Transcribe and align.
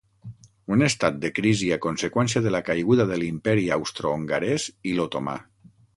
Un 0.75 0.83
estat 0.85 1.17
de 1.25 1.29
crisi 1.39 1.69
a 1.75 1.77
conseqüència 1.83 2.43
de 2.45 2.53
la 2.55 2.61
caiguda 2.71 3.07
de 3.13 3.19
l'Imperi 3.25 3.67
Austrohongarès 3.77 4.67
i 4.93 4.97
l'Otomà. 5.01 5.37